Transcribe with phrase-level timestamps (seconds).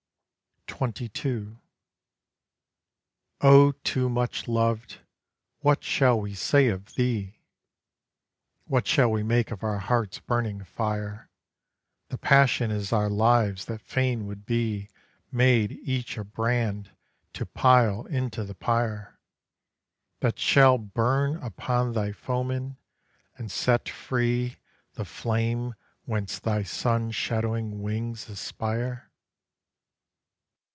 [0.67, 1.59] 22
[3.41, 5.01] O too much loved,
[5.59, 7.37] what shall we say of thee?
[8.65, 11.29] What shall we make of our heart's burning fire,
[12.07, 14.89] The passion in our lives that fain would be
[15.31, 16.89] Made each a brand
[17.33, 19.19] to pile into the pyre
[20.21, 22.77] That shall burn up thy foemen,
[23.37, 24.57] and set free
[24.93, 25.75] The flame
[26.05, 29.09] whence thy sun shadowing wings aspire?